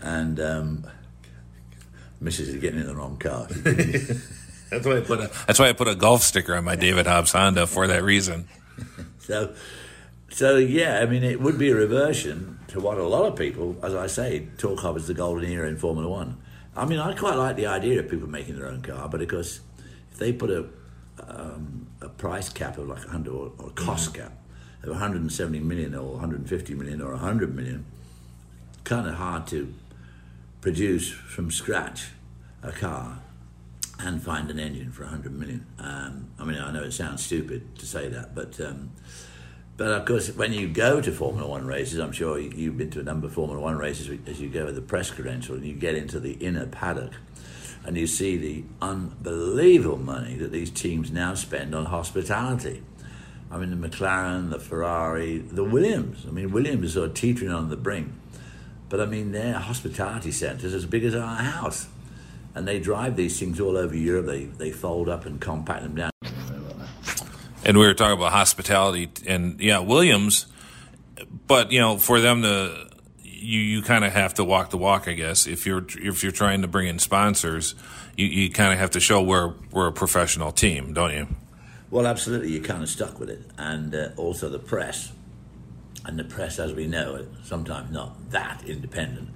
and 0.00 0.40
um, 0.40 0.86
Mrs. 2.22 2.40
is 2.40 2.56
getting 2.56 2.80
in 2.80 2.86
the 2.86 2.94
wrong 2.94 3.16
car. 3.18 3.46
That's 4.70 4.86
why 4.86 4.96
I 4.96 5.00
put 5.00 5.20
a 5.20 5.30
that's 5.46 5.58
why 5.58 5.68
I 5.68 5.74
put 5.74 5.86
a 5.86 5.94
golf 5.94 6.22
sticker 6.22 6.54
on 6.54 6.64
my 6.64 6.76
David 6.76 7.06
Hobbs 7.06 7.32
Honda 7.32 7.66
for 7.66 7.86
that 7.86 8.02
reason. 8.02 8.48
So, 9.18 9.54
so 10.30 10.56
yeah, 10.56 10.98
I 10.98 11.06
mean, 11.06 11.22
it 11.22 11.40
would 11.40 11.56
be 11.56 11.70
a 11.70 11.76
reversion 11.76 12.58
to 12.68 12.80
what 12.80 12.98
a 12.98 13.06
lot 13.06 13.24
of 13.26 13.36
people, 13.36 13.76
as 13.84 13.94
I 13.94 14.08
say, 14.08 14.48
talk 14.58 14.84
of 14.84 14.96
as 14.96 15.06
the 15.06 15.14
golden 15.14 15.48
era 15.48 15.68
in 15.68 15.76
Formula 15.76 16.08
One. 16.08 16.42
I 16.74 16.86
mean, 16.86 16.98
I 16.98 17.14
quite 17.14 17.36
like 17.36 17.54
the 17.54 17.66
idea 17.66 18.00
of 18.00 18.08
people 18.08 18.28
making 18.28 18.56
their 18.56 18.66
own 18.66 18.82
car, 18.82 19.08
but 19.08 19.22
of 19.22 19.28
course, 19.28 19.60
if 20.10 20.18
they 20.18 20.32
put 20.32 20.50
a 20.50 20.66
um, 21.28 21.86
a 22.00 22.08
price 22.08 22.48
cap 22.48 22.78
of 22.78 22.88
like 22.88 23.04
a 23.04 23.10
hundred 23.10 23.32
or, 23.32 23.52
or 23.58 23.68
a 23.68 23.72
cost 23.72 24.14
cap, 24.14 24.32
of 24.82 24.90
170 24.90 25.60
million 25.60 25.94
or 25.94 26.12
150 26.12 26.74
million 26.74 27.00
or 27.00 27.12
100 27.12 27.54
million, 27.54 27.84
kind 28.84 29.06
of 29.08 29.14
hard 29.14 29.46
to 29.48 29.72
produce 30.60 31.10
from 31.10 31.50
scratch 31.50 32.08
a 32.62 32.72
car 32.72 33.18
and 33.98 34.22
find 34.22 34.50
an 34.50 34.58
engine 34.58 34.90
for 34.90 35.02
100 35.04 35.32
million. 35.32 35.66
Um, 35.78 36.30
I 36.38 36.44
mean, 36.44 36.58
I 36.58 36.72
know 36.72 36.82
it 36.82 36.92
sounds 36.92 37.24
stupid 37.24 37.78
to 37.78 37.86
say 37.86 38.08
that, 38.08 38.34
but 38.34 38.60
um, 38.60 38.90
but 39.76 39.88
of 39.88 40.04
course, 40.04 40.28
when 40.30 40.52
you 40.52 40.68
go 40.68 41.00
to 41.00 41.10
Formula 41.10 41.48
One 41.48 41.66
races, 41.66 41.98
I'm 41.98 42.12
sure 42.12 42.38
you- 42.38 42.52
you've 42.54 42.76
been 42.76 42.90
to 42.90 43.00
a 43.00 43.02
number 43.02 43.26
of 43.26 43.32
Formula 43.32 43.60
One 43.60 43.76
races 43.76 44.18
as 44.26 44.40
you 44.40 44.48
go 44.48 44.66
with 44.66 44.74
the 44.74 44.82
press 44.82 45.10
credential 45.10 45.54
and 45.56 45.64
you 45.64 45.74
get 45.74 45.94
into 45.94 46.20
the 46.20 46.32
inner 46.34 46.66
paddock 46.66 47.12
and 47.84 47.96
you 47.96 48.06
see 48.06 48.36
the 48.36 48.64
unbelievable 48.80 49.98
money 49.98 50.36
that 50.36 50.52
these 50.52 50.70
teams 50.70 51.10
now 51.10 51.34
spend 51.34 51.74
on 51.74 51.86
hospitality. 51.86 52.82
I 53.52 53.58
mean, 53.58 53.78
the 53.78 53.88
McLaren, 53.88 54.48
the 54.48 54.58
Ferrari, 54.58 55.38
the 55.38 55.62
Williams. 55.62 56.24
I 56.26 56.30
mean, 56.30 56.52
Williams 56.52 56.96
of 56.96 57.12
teetering 57.12 57.52
on 57.52 57.68
the 57.68 57.76
brink. 57.76 58.10
But 58.88 59.00
I 59.00 59.06
mean, 59.06 59.32
their 59.32 59.54
hospitality 59.54 60.32
centres 60.32 60.72
as 60.72 60.86
big 60.86 61.04
as 61.04 61.14
our 61.14 61.36
house. 61.36 61.86
And 62.54 62.66
they 62.66 62.80
drive 62.80 63.16
these 63.16 63.38
things 63.38 63.60
all 63.60 63.76
over 63.76 63.94
Europe. 63.94 64.26
They, 64.26 64.44
they 64.44 64.70
fold 64.70 65.10
up 65.10 65.26
and 65.26 65.38
compact 65.38 65.82
them 65.82 65.94
down. 65.94 66.10
And 67.64 67.78
we 67.78 67.86
were 67.86 67.94
talking 67.94 68.18
about 68.18 68.32
hospitality, 68.32 69.10
and 69.26 69.60
yeah, 69.60 69.78
Williams. 69.78 70.46
But 71.46 71.70
you 71.70 71.78
know, 71.78 71.96
for 71.96 72.20
them 72.20 72.42
to, 72.42 72.90
you 73.22 73.60
you 73.60 73.82
kind 73.82 74.04
of 74.04 74.12
have 74.12 74.34
to 74.34 74.44
walk 74.44 74.70
the 74.70 74.78
walk, 74.78 75.06
I 75.06 75.12
guess. 75.12 75.46
If 75.46 75.64
you're 75.64 75.86
if 75.94 76.24
you're 76.24 76.32
trying 76.32 76.62
to 76.62 76.68
bring 76.68 76.88
in 76.88 76.98
sponsors, 76.98 77.76
you, 78.16 78.26
you 78.26 78.50
kind 78.50 78.72
of 78.72 78.80
have 78.80 78.90
to 78.90 79.00
show 79.00 79.22
we're 79.22 79.54
we're 79.70 79.86
a 79.86 79.92
professional 79.92 80.50
team, 80.50 80.92
don't 80.92 81.12
you? 81.12 81.28
Well, 81.92 82.06
absolutely, 82.06 82.52
you're 82.52 82.64
kind 82.64 82.82
of 82.82 82.88
stuck 82.88 83.20
with 83.20 83.28
it. 83.28 83.42
And 83.58 83.94
uh, 83.94 84.08
also 84.16 84.48
the 84.48 84.58
press. 84.58 85.12
And 86.06 86.18
the 86.18 86.24
press, 86.24 86.58
as 86.58 86.72
we 86.72 86.86
know, 86.86 87.26
sometimes 87.44 87.92
not 87.92 88.30
that 88.30 88.64
independent. 88.66 89.28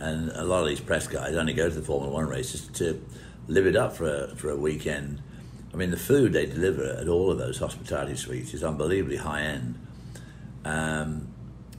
And 0.00 0.30
a 0.30 0.42
lot 0.42 0.62
of 0.62 0.68
these 0.68 0.80
press 0.80 1.06
guys 1.06 1.36
only 1.36 1.52
go 1.52 1.68
to 1.68 1.74
the 1.74 1.82
Formula 1.82 2.10
One 2.10 2.26
races 2.26 2.66
to 2.68 3.04
live 3.46 3.66
it 3.66 3.76
up 3.76 3.94
for 3.94 4.24
a, 4.24 4.36
for 4.36 4.48
a 4.48 4.56
weekend. 4.56 5.20
I 5.74 5.76
mean, 5.76 5.90
the 5.90 5.98
food 5.98 6.32
they 6.32 6.46
deliver 6.46 6.82
at 6.82 7.08
all 7.08 7.30
of 7.30 7.36
those 7.36 7.58
hospitality 7.58 8.16
suites 8.16 8.54
is 8.54 8.64
unbelievably 8.64 9.18
high 9.18 9.42
end. 9.42 9.78
Um, 10.64 11.28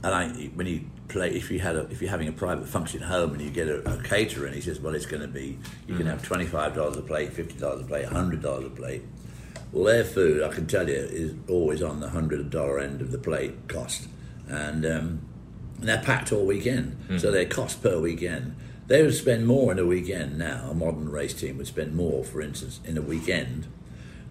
and 0.03 0.13
I, 0.13 0.29
when 0.53 0.67
you 0.67 0.83
play, 1.07 1.31
if 1.31 1.49
you 1.49 1.59
had 1.59 1.75
a, 1.75 1.89
if 1.89 2.03
you're 2.03 2.11
having 2.11 2.27
a 2.27 2.33
private 2.33 2.67
function 2.67 3.01
at 3.01 3.09
home 3.09 3.31
and 3.31 3.41
you 3.41 3.49
get 3.49 3.67
a, 3.67 3.95
a 3.95 4.03
caterer 4.03 4.45
and 4.45 4.53
he 4.53 4.61
says, 4.61 4.79
well, 4.79 4.93
it's 4.93 5.07
going 5.07 5.23
to 5.23 5.27
be, 5.27 5.57
you 5.87 5.97
can 5.97 6.05
have 6.05 6.21
twenty 6.21 6.45
five 6.45 6.75
dollars 6.75 6.97
a 6.97 7.01
plate, 7.01 7.33
fifty 7.33 7.57
dollars 7.57 7.81
a 7.81 7.85
plate, 7.85 8.05
hundred 8.05 8.43
dollars 8.43 8.65
a 8.65 8.69
plate. 8.69 9.01
Well, 9.71 9.83
their 9.85 10.03
food, 10.03 10.41
I 10.41 10.49
can 10.49 10.65
tell 10.65 10.89
you, 10.89 10.95
is 10.95 11.33
always 11.47 11.81
on 11.81 11.99
the 11.99 12.09
hundred 12.09 12.49
dollar 12.49 12.79
end 12.79 13.01
of 13.01 13.11
the 13.11 13.19
plate 13.19 13.67
cost, 13.67 14.07
and, 14.47 14.85
um, 14.85 15.21
and 15.79 15.87
they're 15.87 16.01
packed 16.01 16.31
all 16.31 16.45
weekend. 16.45 16.97
So 17.19 17.31
their 17.31 17.45
cost 17.45 17.81
per 17.83 17.99
weekend, 17.99 18.55
they 18.87 19.03
would 19.03 19.13
spend 19.13 19.45
more 19.45 19.71
in 19.71 19.79
a 19.79 19.85
weekend 19.85 20.37
now. 20.37 20.69
A 20.71 20.73
modern 20.73 21.09
race 21.09 21.33
team 21.33 21.57
would 21.57 21.67
spend 21.67 21.95
more, 21.95 22.23
for 22.23 22.41
instance, 22.41 22.79
in 22.83 22.97
a 22.97 23.01
weekend 23.01 23.67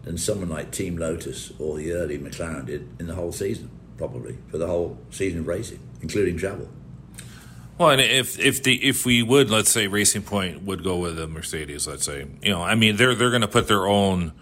than 0.02 0.18
someone 0.18 0.49
like 0.49 0.71
Team 0.71 0.97
Lotus 0.97 1.52
or 1.59 1.76
the 1.76 1.92
early 1.92 2.18
McLaren 2.18 2.66
did 2.66 2.88
in 2.99 3.07
the 3.07 3.14
whole 3.14 3.33
season, 3.33 3.71
probably 3.97 4.38
for 4.49 4.59
the 4.59 4.66
whole 4.66 4.99
season 5.11 5.40
of 5.40 5.47
racing, 5.47 5.80
including 6.02 6.37
travel. 6.37 6.68
Well, 7.78 7.90
and 7.90 8.00
if 8.00 8.38
if 8.40 8.62
the 8.62 8.75
if 8.85 9.07
we 9.07 9.23
would 9.23 9.50
let's 9.50 9.71
say 9.71 9.87
Racing 9.87 10.23
Point 10.23 10.62
would 10.62 10.83
go 10.83 10.97
with 10.97 11.18
a 11.21 11.28
Mercedes, 11.28 11.87
let's 11.87 12.04
say 12.04 12.26
you 12.42 12.50
know, 12.50 12.62
I 12.62 12.75
mean 12.75 12.97
they're 12.97 13.14
they're 13.14 13.30
going 13.30 13.42
to 13.42 13.49
put 13.49 13.68
their 13.68 13.87
own 13.87 14.33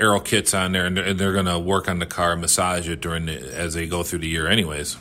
aero 0.00 0.20
kits 0.20 0.54
on 0.54 0.72
there 0.72 0.86
and 0.86 0.96
they're, 0.96 1.14
they're 1.14 1.32
going 1.32 1.46
to 1.46 1.58
work 1.58 1.88
on 1.88 1.98
the 1.98 2.06
car, 2.06 2.34
massage 2.36 2.88
it 2.88 3.00
during 3.00 3.26
the, 3.26 3.38
as 3.54 3.74
they 3.74 3.86
go 3.86 4.02
through 4.02 4.20
the 4.20 4.28
year, 4.28 4.48
anyways. 4.48 4.96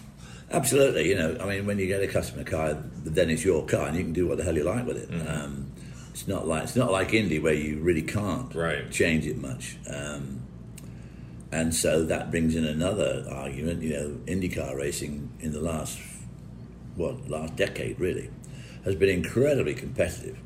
Absolutely, 0.52 1.10
you 1.10 1.16
know, 1.16 1.38
I 1.40 1.46
mean, 1.46 1.66
when 1.68 1.78
you 1.78 1.86
get 1.88 2.02
a 2.02 2.08
customer 2.08 2.44
car, 2.44 2.76
then 3.06 3.30
it's 3.30 3.46
your 3.46 3.66
car, 3.66 3.88
and 3.88 3.96
you 3.96 4.04
can 4.04 4.14
do 4.14 4.28
what 4.28 4.38
the 4.38 4.44
hell 4.44 4.56
you 4.56 4.64
like 4.64 4.86
with 4.86 4.98
it. 4.98 5.28
Um, 5.28 5.72
it's 6.12 6.28
not 6.28 6.48
like 6.48 6.64
it's 6.64 6.76
not 6.76 6.92
like 6.92 7.14
Indy 7.14 7.38
where 7.40 7.54
you 7.54 7.80
really 7.80 8.02
can't 8.02 8.54
Right. 8.56 8.90
change 8.92 9.28
it 9.28 9.38
much. 9.38 9.78
Um, 9.88 10.42
and 11.52 11.74
so 11.74 12.04
that 12.06 12.32
brings 12.32 12.56
in 12.56 12.66
another 12.66 13.26
argument. 13.30 13.84
You 13.84 13.94
know, 13.94 14.10
IndyCar 14.26 14.76
racing 14.76 15.30
in 15.40 15.52
the 15.54 15.62
last 15.62 16.00
what 16.96 17.30
last 17.30 17.56
decade 17.56 18.00
really 18.00 18.30
has 18.86 18.96
been 18.96 19.10
incredibly 19.10 19.76
competitive. 19.76 20.38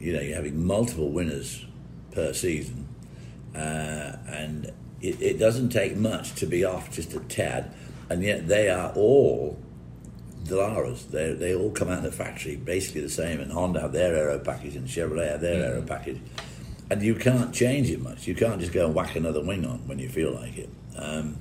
You 0.00 0.12
know, 0.12 0.20
you're 0.20 0.36
having 0.36 0.64
multiple 0.66 1.10
winners 1.10 1.64
per 2.10 2.32
season, 2.32 2.88
uh, 3.56 4.16
and 4.28 4.66
it, 5.00 5.20
it 5.20 5.38
doesn't 5.38 5.70
take 5.70 5.96
much 5.96 6.34
to 6.34 6.46
be 6.46 6.64
off 6.64 6.90
just 6.90 7.14
a 7.14 7.20
tad, 7.20 7.72
and 8.10 8.22
yet 8.22 8.48
they 8.48 8.68
are 8.68 8.92
all 8.92 9.58
Dallaras. 10.44 11.10
They 11.10 11.32
they 11.32 11.54
all 11.54 11.70
come 11.70 11.88
out 11.88 11.98
of 11.98 12.04
the 12.04 12.12
factory 12.12 12.56
basically 12.56 13.00
the 13.00 13.08
same, 13.08 13.40
and 13.40 13.52
Honda 13.52 13.80
have 13.80 13.92
their 13.92 14.14
aero 14.14 14.38
package, 14.38 14.76
and 14.76 14.86
Chevrolet 14.86 15.30
have 15.30 15.40
their 15.40 15.64
aero 15.64 15.82
package, 15.82 16.20
and 16.90 17.02
you 17.02 17.14
can't 17.14 17.54
change 17.54 17.90
it 17.90 18.00
much. 18.00 18.26
You 18.26 18.34
can't 18.34 18.60
just 18.60 18.72
go 18.72 18.86
and 18.86 18.94
whack 18.94 19.16
another 19.16 19.42
wing 19.42 19.64
on 19.66 19.86
when 19.88 19.98
you 19.98 20.08
feel 20.08 20.32
like 20.32 20.56
it. 20.56 20.70
Um, 20.96 21.38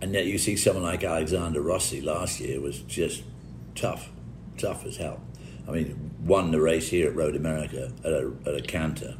and 0.00 0.12
yet 0.12 0.26
you 0.26 0.38
see 0.38 0.56
someone 0.56 0.84
like 0.84 1.04
Alexander 1.04 1.60
Rossi 1.60 2.00
last 2.00 2.40
year 2.40 2.60
was 2.60 2.80
just 2.80 3.22
tough, 3.74 4.10
tough 4.58 4.84
as 4.84 4.96
hell. 4.96 5.20
I 5.66 5.70
mean, 5.72 6.14
won 6.20 6.50
the 6.50 6.60
race 6.60 6.88
here 6.88 7.08
at 7.08 7.16
Road 7.16 7.34
America 7.34 7.92
at 8.04 8.12
a, 8.12 8.32
at 8.46 8.54
a 8.54 8.62
canter, 8.62 9.16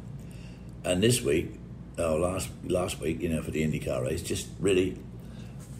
and 0.83 1.01
this 1.01 1.21
week, 1.21 1.53
oh 1.97 2.15
last 2.15 2.49
last 2.65 2.99
week, 2.99 3.21
you 3.21 3.29
know, 3.29 3.41
for 3.41 3.51
the 3.51 3.63
IndyCar 3.63 4.03
race, 4.03 4.21
just 4.21 4.47
really 4.59 4.97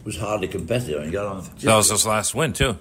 was 0.04 0.16
hardly 0.16 0.48
competitive. 0.48 1.02
And 1.02 1.12
got 1.12 1.26
on. 1.26 1.42
Just, 1.42 1.60
That 1.60 1.76
was 1.76 1.90
his 1.90 2.06
last 2.06 2.34
win 2.34 2.52
too. 2.52 2.78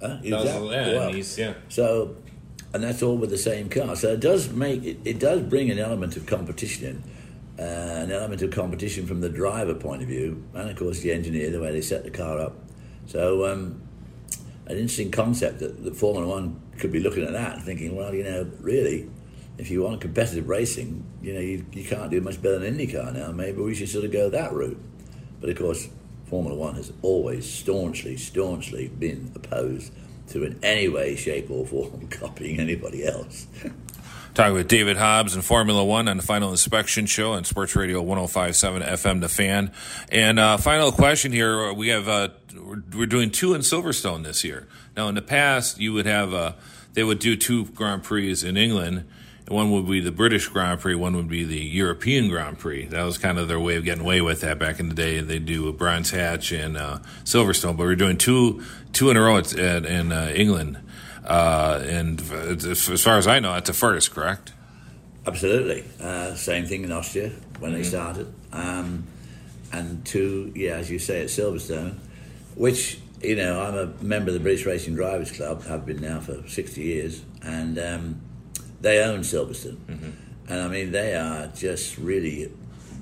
Huh? 0.00 0.18
Exactly. 0.22 0.68
Well, 0.68 1.14
yeah. 1.14 1.54
so, 1.68 2.16
and 2.72 2.82
that's 2.82 3.02
all 3.02 3.16
with 3.16 3.30
the 3.30 3.38
same 3.38 3.68
car. 3.68 3.94
So 3.96 4.12
it 4.12 4.20
does 4.20 4.50
make 4.50 4.82
it, 4.82 4.98
it 5.04 5.18
does 5.18 5.42
bring 5.42 5.70
an 5.70 5.78
element 5.78 6.16
of 6.16 6.26
competition 6.26 6.86
in, 7.58 7.64
uh, 7.64 8.02
an 8.04 8.10
element 8.10 8.42
of 8.42 8.50
competition 8.50 9.06
from 9.06 9.20
the 9.20 9.28
driver 9.28 9.74
point 9.74 10.02
of 10.02 10.08
view, 10.08 10.42
and 10.54 10.70
of 10.70 10.76
course 10.76 11.00
the 11.00 11.12
engineer, 11.12 11.50
the 11.50 11.60
way 11.60 11.70
they 11.70 11.82
set 11.82 12.04
the 12.04 12.10
car 12.10 12.40
up. 12.40 12.56
So, 13.06 13.46
um, 13.46 13.82
an 14.66 14.76
interesting 14.76 15.10
concept 15.10 15.58
that, 15.58 15.84
that 15.84 15.96
Formula 15.96 16.26
One 16.26 16.60
could 16.78 16.92
be 16.92 17.00
looking 17.00 17.24
at 17.24 17.32
that 17.32 17.56
and 17.56 17.62
thinking, 17.62 17.96
well, 17.96 18.14
you 18.14 18.24
know, 18.24 18.50
really, 18.60 19.10
if 19.60 19.70
you 19.70 19.82
want 19.82 20.00
competitive 20.00 20.48
racing, 20.48 21.04
you 21.22 21.34
know, 21.34 21.40
you, 21.40 21.66
you 21.72 21.84
can't 21.84 22.10
do 22.10 22.20
much 22.22 22.40
better 22.40 22.58
than 22.58 22.78
IndyCar 22.78 23.12
now. 23.14 23.30
Maybe 23.30 23.60
we 23.60 23.74
should 23.74 23.90
sort 23.90 24.06
of 24.06 24.10
go 24.10 24.30
that 24.30 24.52
route. 24.52 24.80
But 25.40 25.50
of 25.50 25.58
course, 25.58 25.88
Formula 26.24 26.56
One 26.56 26.76
has 26.76 26.92
always 27.02 27.50
staunchly, 27.50 28.16
staunchly 28.16 28.88
been 28.88 29.32
opposed 29.34 29.92
to 30.28 30.44
in 30.44 30.58
any 30.62 30.88
way, 30.88 31.14
shape, 31.14 31.50
or 31.50 31.66
form 31.66 32.08
copying 32.10 32.58
anybody 32.58 33.04
else. 33.04 33.46
Talking 34.34 34.54
with 34.54 34.68
David 34.68 34.96
Hobbs 34.96 35.34
and 35.34 35.44
Formula 35.44 35.84
One 35.84 36.08
on 36.08 36.16
the 36.16 36.22
Final 36.22 36.52
Inspection 36.52 37.04
Show 37.04 37.32
on 37.32 37.44
Sports 37.44 37.74
Radio 37.74 38.00
1057 38.00 38.80
FM 38.80 39.20
The 39.20 39.28
Fan. 39.28 39.72
And 40.10 40.38
uh, 40.38 40.56
final 40.56 40.92
question 40.92 41.32
here 41.32 41.72
we 41.72 41.88
have, 41.88 42.08
uh, 42.08 42.28
we're, 42.94 43.06
doing 43.06 43.32
two 43.32 43.54
in 43.54 43.62
Silverstone 43.62 44.22
this 44.22 44.44
year. 44.44 44.68
Now, 44.96 45.08
in 45.08 45.16
the 45.16 45.22
past, 45.22 45.80
you 45.80 45.92
would 45.92 46.06
have, 46.06 46.32
uh, 46.32 46.52
they 46.92 47.02
would 47.02 47.18
do 47.18 47.34
two 47.34 47.66
Grand 47.66 48.04
Prix 48.04 48.36
in 48.44 48.56
England. 48.56 49.08
One 49.50 49.72
would 49.72 49.88
be 49.88 49.98
the 49.98 50.12
British 50.12 50.46
Grand 50.46 50.78
Prix, 50.78 50.94
one 50.94 51.16
would 51.16 51.28
be 51.28 51.42
the 51.42 51.58
European 51.58 52.28
Grand 52.28 52.60
Prix. 52.60 52.86
That 52.86 53.02
was 53.02 53.18
kind 53.18 53.36
of 53.36 53.48
their 53.48 53.58
way 53.58 53.74
of 53.74 53.84
getting 53.84 54.04
away 54.04 54.20
with 54.20 54.42
that 54.42 54.60
back 54.60 54.78
in 54.78 54.88
the 54.88 54.94
day. 54.94 55.20
They 55.20 55.40
do 55.40 55.66
a 55.66 55.72
Brands 55.72 56.10
Hatch 56.10 56.52
and 56.52 56.76
uh, 56.76 57.00
Silverstone, 57.24 57.76
but 57.76 57.84
we're 57.84 57.96
doing 57.96 58.16
two 58.16 58.62
two 58.92 59.10
in 59.10 59.16
a 59.16 59.20
row 59.20 59.38
at, 59.38 59.52
at, 59.58 59.84
in 59.84 60.12
uh, 60.12 60.32
England. 60.36 60.78
Uh, 61.24 61.82
and 61.84 62.20
as 62.20 63.02
far 63.02 63.18
as 63.18 63.26
I 63.26 63.40
know, 63.40 63.52
that's 63.54 63.66
the 63.66 63.74
first, 63.74 64.12
correct? 64.12 64.52
Absolutely. 65.26 65.84
Uh, 66.00 66.36
same 66.36 66.66
thing 66.66 66.84
in 66.84 66.92
Austria 66.92 67.30
when 67.58 67.72
they 67.72 67.82
started. 67.82 68.32
Um, 68.52 69.04
and 69.72 70.04
two, 70.06 70.52
yeah, 70.54 70.76
as 70.76 70.88
you 70.88 71.00
say, 71.00 71.22
at 71.22 71.26
Silverstone, 71.26 71.96
which, 72.54 73.00
you 73.20 73.34
know, 73.34 73.60
I'm 73.60 73.74
a 73.74 73.86
member 74.02 74.30
of 74.30 74.34
the 74.34 74.40
British 74.40 74.64
Racing 74.64 74.94
Drivers 74.94 75.32
Club, 75.32 75.64
I've 75.68 75.84
been 75.84 76.00
now 76.00 76.20
for 76.20 76.46
60 76.46 76.80
years, 76.80 77.22
and 77.42 77.78
um, 77.80 78.20
they 78.80 79.02
own 79.02 79.20
Silverstone. 79.20 79.78
And 80.48 80.60
I 80.60 80.68
mean, 80.68 80.90
they 80.90 81.14
are 81.14 81.46
just 81.48 81.96
really 81.98 82.50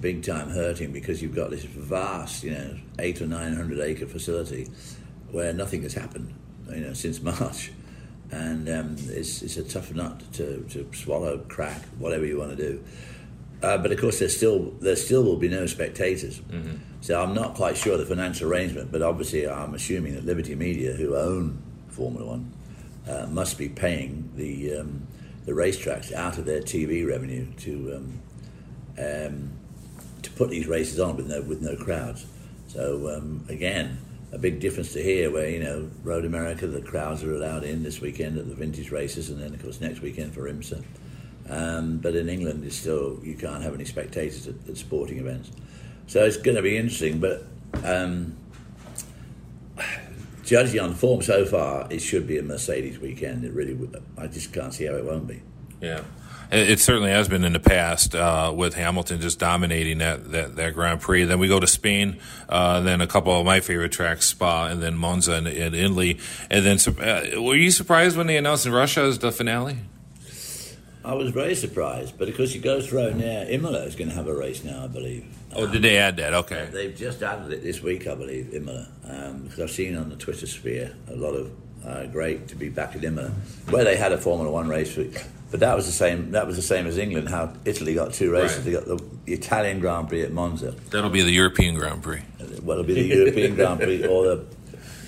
big 0.01 0.23
time 0.23 0.51
hurting 0.51 0.93
because 0.93 1.23
you've 1.23 1.35
got 1.35 1.51
this 1.51 1.65
vast, 1.65 2.45
you 2.45 2.53
know, 2.53 2.77
eight 2.99 3.21
or 3.21 3.27
900 3.27 3.81
acre 3.81 4.07
facility 4.07 4.69
where 5.31 5.53
nothing 5.53 5.83
has 5.83 5.95
happened, 5.95 6.35
you 6.71 6.81
know, 6.81 6.93
since 6.93 7.21
March 7.23 7.73
and 8.31 8.69
um, 8.69 8.97
it's, 9.09 9.43
it's 9.43 9.57
a 9.57 9.65
tough 9.65 9.93
nut 9.95 10.23
to, 10.35 10.63
to 10.71 10.89
swallow, 10.93 11.39
crack, 11.49 11.83
whatever 11.99 12.27
you 12.27 12.39
want 12.39 12.57
to 12.57 12.57
do. 12.57 12.85
Uh, 13.63 13.79
but 13.79 13.91
of 13.91 14.01
course, 14.01 14.21
there 14.21 14.29
still 14.29 14.71
there 14.81 14.95
still 14.95 15.25
will 15.25 15.37
be 15.37 15.49
no 15.49 15.67
spectators. 15.67 16.41
So 17.01 17.21
I'm 17.21 17.35
not 17.35 17.55
quite 17.55 17.77
sure 17.77 17.97
the 17.97 18.07
financial 18.07 18.49
arrangement, 18.49 18.93
but 18.93 19.03
obviously 19.03 19.49
I'm 19.49 19.75
assuming 19.75 20.15
that 20.15 20.25
Liberty 20.25 20.55
Media, 20.55 20.93
who 20.93 21.17
own 21.17 21.61
Formula 21.89 22.25
One, 22.25 22.53
uh, 23.09 23.27
must 23.27 23.59
be 23.59 23.69
paying 23.69 24.31
the 24.37 24.79
um, 24.79 25.09
the 25.49 25.55
racetracks 25.55 26.13
out 26.13 26.37
of 26.37 26.45
their 26.45 26.61
TV 26.61 27.09
revenue 27.09 27.47
to 27.55 27.95
um, 27.97 28.21
um, 28.99 29.51
to 30.21 30.31
put 30.33 30.51
these 30.51 30.67
races 30.67 31.01
on 31.01 31.17
with 31.17 31.27
no 31.27 31.41
with 31.41 31.63
no 31.63 31.75
crowds. 31.75 32.27
So 32.67 33.17
um, 33.17 33.47
again, 33.49 33.97
a 34.31 34.37
big 34.37 34.61
difference 34.61 34.93
to 34.93 35.03
here, 35.03 35.31
where 35.31 35.49
you 35.49 35.61
know 35.61 35.91
Road 36.05 36.27
America, 36.27 36.67
the 36.67 36.83
crowds 36.83 37.25
are 37.25 37.35
allowed 37.35 37.65
in 37.65 37.83
this 37.83 37.99
weekend 37.99 38.37
at 38.37 38.47
the 38.47 38.55
vintage 38.55 38.91
races, 38.91 39.31
and 39.31 39.41
then 39.41 39.55
of 39.55 39.63
course 39.63 39.81
next 39.81 40.03
weekend 40.03 40.35
for 40.35 40.43
IMSA. 40.43 40.85
Um, 41.49 41.97
but 41.97 42.15
in 42.15 42.29
England, 42.29 42.63
it's 42.67 42.77
still 42.77 43.19
you 43.23 43.35
can't 43.35 43.63
have 43.63 43.73
any 43.73 43.87
spectators 43.87 44.49
at, 44.49 44.55
at 44.69 44.77
sporting 44.77 45.19
events. 45.19 45.51
So 46.09 46.27
it's 46.27 46.37
going 46.37 46.57
to 46.57 46.63
be 46.63 46.77
interesting, 46.77 47.21
but. 47.21 47.47
Um, 47.85 48.37
judging 50.49 50.81
on 50.81 50.95
form 50.95 51.23
so 51.23 51.45
far, 51.45 51.87
it 51.91 52.01
should 52.01 52.27
be 52.27 52.39
a 52.39 52.43
Mercedes 52.43 52.99
weekend. 52.99 53.45
It 53.45 53.53
really 53.53 53.75
would. 53.75 54.03
I 54.17 54.27
just 54.27 54.53
can't 54.53 54.73
see 54.73 54.87
how 54.87 54.95
it 54.95 55.05
won't 55.05 55.27
be. 55.27 55.43
Yeah. 55.81 56.03
It 56.51 56.81
certainly 56.81 57.11
has 57.11 57.29
been 57.29 57.45
in 57.45 57.53
the 57.53 57.61
past 57.61 58.15
uh, 58.15 58.51
with 58.57 58.73
Hamilton 58.73 59.21
just 59.21 59.39
dominating 59.39 59.99
that, 59.99 60.33
that, 60.33 60.57
that 60.57 60.73
Grand 60.73 61.03
Prix. 61.03 61.25
Then 61.25 61.39
we 61.39 61.47
go 61.47 61.61
to 61.61 61.67
Spain, 61.67 62.19
uh, 62.49 62.81
then 62.81 63.03
a 63.03 63.07
couple 63.07 63.39
of 63.39 63.45
my 63.45 63.61
favorite 63.61 63.93
tracks, 63.93 64.25
Spa, 64.25 64.69
and 64.69 64.83
then 64.83 64.97
Monza 64.97 65.35
and, 65.35 65.47
and 65.47 65.75
Italy. 65.75 66.19
And 66.51 66.65
then, 66.65 66.79
uh, 66.99 67.43
were 67.43 67.55
you 67.55 67.71
surprised 67.71 68.17
when 68.17 68.29
they 68.29 68.39
announced 68.39 68.65
in 68.65 68.73
Russia 68.73 69.03
as 69.03 69.19
the 69.19 69.31
finale? 69.31 69.77
I 71.05 71.13
was 71.13 71.31
very 71.31 71.55
surprised, 71.55 72.17
but 72.17 72.31
of 72.31 72.37
course, 72.37 72.55
it 72.55 72.61
goes 72.61 72.89
through 72.89 73.13
now. 73.15 73.43
Imola 73.43 73.81
is 73.81 73.95
going 73.95 74.09
to 74.09 74.15
have 74.15 74.27
a 74.27 74.35
race 74.35 74.65
now, 74.65 74.85
I 74.85 74.87
believe. 74.87 75.27
Oh, 75.55 75.67
did 75.67 75.83
they 75.83 75.97
add 75.97 76.17
that? 76.17 76.35
Okay. 76.35 76.69
They've 76.71 76.95
just 76.95 77.23
added 77.23 77.53
it 77.53 77.63
this 77.63 77.83
week, 77.83 78.07
I 78.07 78.15
believe, 78.15 78.53
Imola, 78.55 78.89
um, 79.05 79.43
because 79.43 79.61
I've 79.61 79.71
seen 79.71 79.97
on 79.97 80.11
the 80.11 80.17
Twitter 80.17 80.47
sphere 80.47 80.95
a 81.09 81.17
lot 81.17 81.33
of 81.35 81.51
uh, 81.85 82.07
great 82.07 82.49
to 82.49 82.57
be 82.57 82.69
back 82.69 82.95
at 82.95 83.05
Imola, 83.05 83.31
where 83.71 83.85
they 83.85 83.97
had 83.97 84.13
a 84.13 84.19
Formula 84.19 84.51
One 84.51 84.69
race. 84.69 84.97
Week. 84.97 85.23
But 85.51 85.61
that 85.61 85.75
was 85.75 85.87
the 85.87 85.93
same. 85.93 86.33
That 86.33 86.47
was 86.47 86.57
the 86.57 86.63
same 86.63 86.87
as 86.87 86.99
England. 86.99 87.29
How 87.31 87.55
Italy 87.65 87.95
got 87.95 88.13
two 88.13 88.31
races. 88.31 88.59
Right. 88.59 88.65
They 88.65 88.73
got 88.73 88.85
the 88.85 89.33
Italian 89.33 89.81
Grand 89.81 90.09
Prix 90.09 90.23
at 90.23 90.33
Monza. 90.33 90.73
That'll 90.91 91.09
be 91.09 91.23
the 91.23 91.33
European 91.33 91.75
Grand 91.75 92.03
Prix. 92.03 92.23
Well, 92.63 92.79
it'll 92.79 92.85
be 92.85 92.95
the 92.95 93.17
European 93.17 93.55
Grand 93.55 93.81
Prix 93.81 94.07
or 94.09 94.25
the 94.25 94.45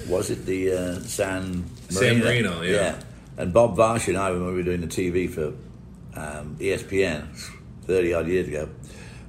was 0.08 0.30
it 0.30 0.46
the 0.46 0.72
uh, 0.72 1.00
San 1.00 1.64
San 1.90 2.20
Marino? 2.20 2.54
Marino, 2.56 2.62
yeah. 2.62 3.00
And 3.36 3.52
Bob 3.52 3.76
Varsha 3.76 4.08
and 4.08 4.18
I, 4.18 4.30
when 4.30 4.46
we 4.46 4.52
were 4.54 4.62
doing 4.62 4.80
the 4.80 4.86
TV 4.86 5.30
for 5.30 5.48
um, 6.18 6.56
ESPN 6.58 7.28
thirty 7.84 8.14
odd 8.14 8.26
years 8.26 8.48
ago, 8.48 8.68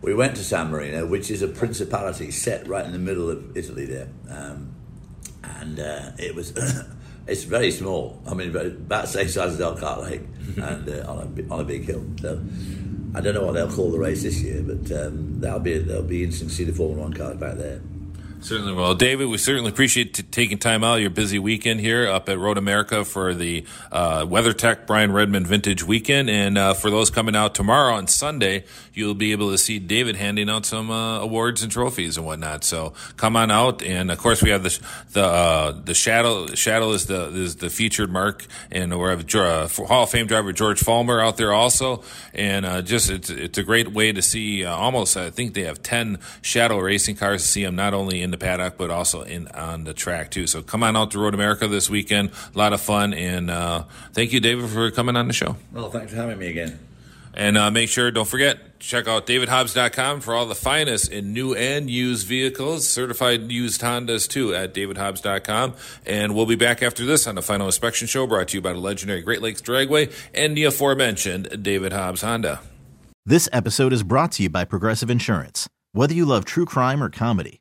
we 0.01 0.13
went 0.13 0.36
to 0.36 0.43
San 0.43 0.72
Marino, 0.72 1.05
which 1.05 1.29
is 1.29 1.41
a 1.41 1.48
principality 1.48 2.31
set 2.31 2.67
right 2.67 2.86
in 2.86 2.91
the 2.91 3.00
middle 3.00 3.29
of 3.29 3.55
Italy 3.55 3.86
there, 3.86 4.10
um, 4.29 4.74
and 5.43 5.79
uh, 5.79 6.12
it 6.17 6.36
was. 6.36 6.53
It's 7.27 7.43
very 7.43 7.70
small. 7.70 8.20
I 8.25 8.34
mean, 8.34 8.50
about 8.50 9.03
the 9.03 9.05
same 9.05 9.27
size 9.27 9.53
as 9.53 9.62
Elkhart 9.62 10.01
Lake, 10.01 10.22
and 10.58 10.89
uh, 10.89 11.05
on, 11.08 11.46
a, 11.50 11.53
on 11.53 11.60
a 11.60 11.63
big 11.63 11.86
hill. 11.86 12.03
So, 12.20 12.41
I 13.13 13.22
don't 13.22 13.36
know 13.36 13.46
what 13.46 13.53
they'll 13.53 13.72
call 13.72 13.91
the 13.91 14.00
race 14.00 14.24
this 14.24 14.41
year, 14.41 14.63
but 14.63 14.91
um, 14.91 15.39
that'll 15.39 15.60
be 15.60 15.77
that'll 15.77 16.01
be 16.01 16.24
interesting 16.24 16.48
to 16.48 16.53
see 16.53 16.63
the 16.63 16.74
Formula 16.74 17.03
One 17.03 17.13
cars 17.13 17.38
back 17.38 17.58
there. 17.58 17.79
Certainly 18.43 18.74
will. 18.74 18.95
David, 18.95 19.27
we 19.27 19.38
certainly 19.38 19.69
appreciate 19.69 20.15
t- 20.15 20.24
taking 20.24 20.57
time 20.57 20.83
out 20.83 20.95
of 20.95 21.01
your 21.01 21.12
busy 21.12 21.38
weekend 21.38 21.79
here 21.79 22.07
up 22.07 22.27
at 22.27 22.39
Road 22.39 22.57
America 22.57 23.05
for 23.05 23.36
the 23.36 23.63
uh, 23.91 24.25
WeatherTech 24.25 24.88
Brian 24.88 25.12
Redman 25.12 25.45
Vintage 25.45 25.83
Weekend. 25.83 26.27
And 26.27 26.57
uh, 26.57 26.74
for 26.74 26.89
those 26.89 27.12
coming 27.12 27.36
out 27.36 27.53
tomorrow 27.53 27.93
on 27.93 28.07
Sunday, 28.07 28.65
you'll 28.93 29.13
be 29.13 29.31
able 29.31 29.51
to 29.51 29.60
see 29.60 29.77
David 29.77 30.15
handing 30.15 30.50
out 30.50 30.65
some 30.65 30.89
uh, 30.89 31.19
awards 31.19 31.62
and 31.62 31.71
trophies 31.71 32.17
and 32.17 32.25
whatnot. 32.25 32.63
So 32.63 32.93
come 33.15 33.36
on 33.36 33.51
out. 33.51 33.83
And 33.83 34.10
of 34.10 34.17
course, 34.17 34.41
we 34.41 34.50
have 34.50 34.63
the 34.63 34.79
the 35.13 35.24
uh, 35.24 35.71
the 35.71 35.93
Shadow. 35.93 36.48
Shadow 36.48 36.91
is 36.91 37.05
the 37.05 37.27
is 37.27 37.57
the 37.57 37.69
featured 37.69 38.12
mark, 38.12 38.48
and 38.71 39.00
we 39.00 39.07
have 39.07 39.36
uh, 39.36 39.67
Hall 39.67 40.03
of 40.03 40.10
Fame 40.10 40.25
driver 40.25 40.51
George 40.51 40.81
Follmer 40.81 41.24
out 41.24 41.38
there 41.38 41.53
also. 41.53 42.03
And 42.33 42.65
uh, 42.65 42.81
just 42.81 43.12
it's 43.12 43.29
it's 43.29 43.60
a 43.60 43.63
great 43.63 43.93
way 43.93 44.12
to 44.12 44.21
see 44.24 44.65
uh, 44.65 44.75
almost. 44.75 45.15
I 45.15 45.29
think 45.29 45.53
they 45.53 45.63
have 45.63 45.83
ten 45.83 46.17
Shadow 46.41 46.79
racing 46.79 47.17
cars 47.17 47.43
to 47.43 47.48
see 47.48 47.63
them 47.63 47.75
not 47.75 47.93
only 47.93 48.30
in 48.31 48.39
the 48.39 48.43
paddock 48.43 48.77
but 48.77 48.89
also 48.89 49.23
in 49.23 49.47
on 49.50 49.83
the 49.83 49.93
track 49.93 50.31
too. 50.31 50.47
So 50.47 50.61
come 50.61 50.83
on 50.83 50.95
out 50.95 51.11
to 51.11 51.19
Road 51.19 51.33
America 51.33 51.67
this 51.67 51.89
weekend. 51.89 52.31
A 52.53 52.57
lot 52.57 52.73
of 52.73 52.81
fun, 52.81 53.13
and 53.13 53.51
uh, 53.51 53.83
thank 54.13 54.32
you, 54.32 54.39
David, 54.39 54.69
for 54.69 54.89
coming 54.91 55.15
on 55.15 55.27
the 55.27 55.34
show. 55.34 55.58
Well, 55.71 55.89
thanks 55.89 56.12
for 56.12 56.17
having 56.17 56.39
me 56.39 56.47
again. 56.47 56.79
And 57.34 57.58
uh, 57.58 57.71
make 57.71 57.88
sure, 57.88 58.12
don't 58.12 58.27
forget, 58.27 58.79
check 58.79 59.08
out 59.08 59.25
davidhobbs.com 59.25 60.19
for 60.19 60.36
all 60.36 60.45
the 60.45 60.56
finest 60.56 61.10
in 61.10 61.32
new 61.32 61.56
and 61.56 61.89
used 61.89 62.27
vehicles, 62.27 62.88
certified 62.88 63.49
used 63.51 63.79
Hondas 63.82 64.27
too 64.27 64.53
at 64.53 64.73
davidhobbs.com. 64.73 65.75
And 66.06 66.36
we'll 66.36 66.45
be 66.45 66.56
back 66.56 66.84
after 66.84 67.06
this 67.06 67.27
on 67.27 67.36
the 67.36 67.41
final 67.41 67.67
inspection 67.67 68.08
show 68.08 68.27
brought 68.27 68.49
to 68.49 68.58
you 68.58 68.62
by 68.62 68.73
the 68.73 68.79
legendary 68.79 69.21
Great 69.21 69.41
Lakes 69.41 69.62
Dragway 69.62 70.12
and 70.34 70.58
the 70.58 70.65
aforementioned 70.65 71.63
David 71.63 71.93
Hobbs 71.93 72.21
Honda. 72.21 72.60
This 73.25 73.47
episode 73.53 73.93
is 73.93 74.03
brought 74.03 74.34
to 74.34 74.43
you 74.43 74.49
by 74.49 74.65
Progressive 74.65 75.10
Insurance. 75.10 75.69
Whether 75.93 76.13
you 76.13 76.25
love 76.25 76.43
true 76.43 76.65
crime 76.65 77.03
or 77.03 77.10
comedy, 77.10 77.61